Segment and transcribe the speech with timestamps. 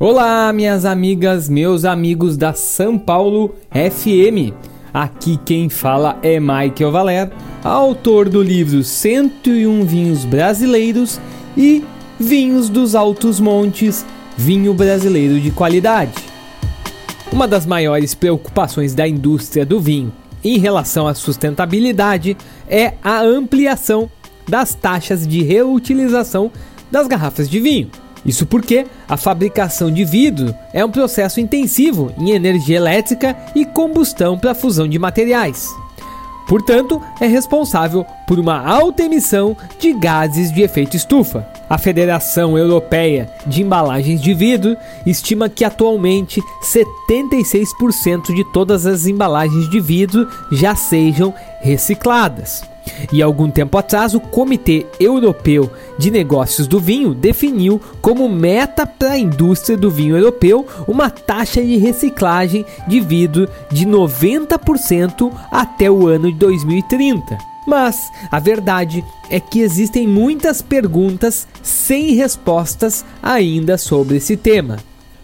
[0.00, 4.52] Olá, minhas amigas, meus amigos da São Paulo FM.
[4.92, 7.32] Aqui quem fala é Michael Valer,
[7.62, 11.20] autor do livro 101 Vinhos Brasileiros
[11.56, 11.84] e
[12.18, 14.04] Vinhos dos Altos Montes,
[14.36, 16.24] vinho brasileiro de qualidade.
[17.32, 22.36] Uma das maiores preocupações da indústria do vinho em relação à sustentabilidade
[22.68, 24.10] é a ampliação
[24.48, 26.50] das taxas de reutilização
[26.90, 27.92] das garrafas de vinho.
[28.24, 34.38] Isso porque a fabricação de vidro é um processo intensivo em energia elétrica e combustão
[34.38, 35.68] para fusão de materiais.
[36.46, 41.46] Portanto, é responsável por uma alta emissão de gases de efeito estufa.
[41.68, 49.70] A Federação Europeia de Embalagens de Vidro estima que atualmente 76% de todas as embalagens
[49.70, 52.62] de vidro já sejam recicladas.
[53.10, 59.12] E algum tempo atrás, o Comitê Europeu de Negócios do Vinho definiu como meta para
[59.12, 66.06] a indústria do vinho europeu uma taxa de reciclagem de vidro de 90% até o
[66.06, 67.38] ano de 2030.
[67.66, 74.78] Mas a verdade é que existem muitas perguntas sem respostas ainda sobre esse tema.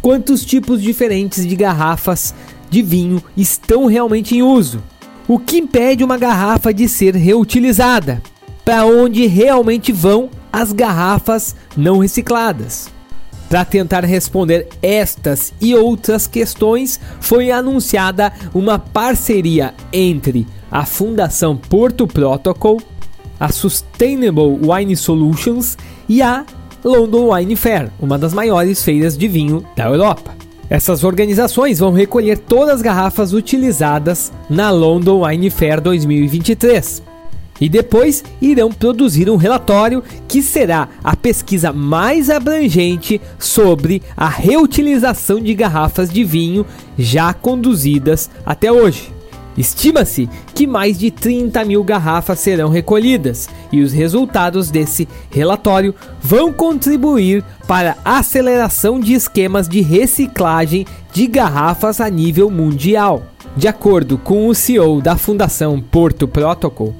[0.00, 2.34] Quantos tipos diferentes de garrafas
[2.68, 4.82] de vinho estão realmente em uso?
[5.26, 8.20] O que impede uma garrafa de ser reutilizada?
[8.64, 12.88] Para onde realmente vão as garrafas não recicladas?
[13.48, 22.06] Para tentar responder estas e outras questões, foi anunciada uma parceria entre a Fundação Porto
[22.06, 22.80] Protocol,
[23.38, 25.76] a Sustainable Wine Solutions
[26.08, 26.46] e a
[26.84, 30.36] London Wine Fair, uma das maiores feiras de vinho da Europa.
[30.70, 37.13] Essas organizações vão recolher todas as garrafas utilizadas na London Wine Fair 2023
[37.60, 45.40] e depois irão produzir um relatório que será a pesquisa mais abrangente sobre a reutilização
[45.40, 46.66] de garrafas de vinho
[46.98, 49.12] já conduzidas até hoje.
[49.56, 56.52] Estima-se que mais de 30 mil garrafas serão recolhidas e os resultados desse relatório vão
[56.52, 63.22] contribuir para a aceleração de esquemas de reciclagem de garrafas a nível mundial.
[63.56, 66.92] De acordo com o CEO da Fundação Porto Protocol,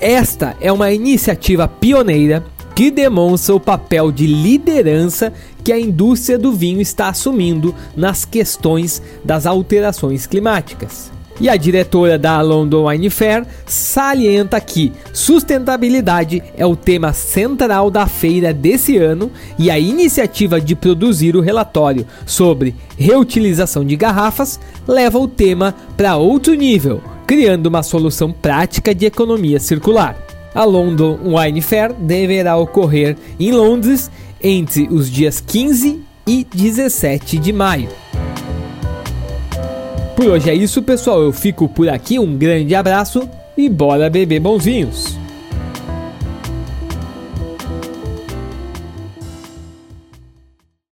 [0.00, 2.44] esta é uma iniciativa pioneira
[2.74, 5.32] que demonstra o papel de liderança
[5.62, 11.12] que a indústria do vinho está assumindo nas questões das alterações climáticas.
[11.40, 18.06] E a diretora da London Wine Fair salienta que sustentabilidade é o tema central da
[18.06, 25.18] feira desse ano e a iniciativa de produzir o relatório sobre reutilização de garrafas leva
[25.18, 30.16] o tema para outro nível, criando uma solução prática de economia circular.
[30.54, 34.10] A London Wine Fair deverá ocorrer em Londres
[34.42, 37.88] entre os dias 15 e 17 de maio.
[40.14, 41.22] Por hoje é isso, pessoal.
[41.22, 42.18] Eu fico por aqui.
[42.18, 45.23] Um grande abraço e bora beber bonzinhos.